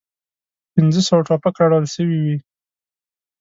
[0.73, 2.37] پنځه سوه توپک راوړل سوي وې.